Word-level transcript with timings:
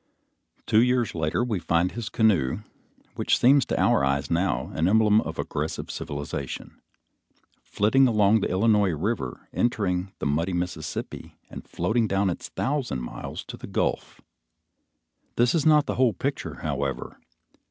Two 0.65 0.81
years 0.81 1.13
later, 1.13 1.43
we 1.43 1.59
find 1.59 1.91
his 1.91 2.09
canoe, 2.09 2.61
which 3.13 3.37
seems 3.37 3.67
to 3.67 3.79
our 3.79 4.03
eyes 4.03 4.31
now 4.31 4.71
the 4.73 4.79
emblem 4.89 5.21
of 5.21 5.37
an 5.37 5.43
aggressive 5.43 5.91
civilization, 5.91 6.81
flitting 7.61 8.07
along 8.07 8.39
the 8.39 8.49
Illinois 8.49 8.89
River, 8.89 9.47
entering 9.53 10.11
the 10.17 10.25
muddy 10.25 10.53
Mississippi, 10.53 11.37
and 11.51 11.67
floating 11.67 12.07
down 12.07 12.31
its 12.31 12.49
thousand 12.49 13.03
miles 13.03 13.43
to 13.45 13.57
the 13.57 13.67
Gulf. 13.67 14.19
This 15.35 15.53
is 15.53 15.67
not 15.67 15.85
the 15.85 15.93
whole 15.97 16.13
picture, 16.13 16.55
however. 16.63 17.19